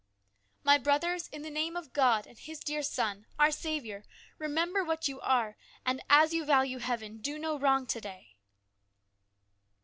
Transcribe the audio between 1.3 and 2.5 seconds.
the name of God and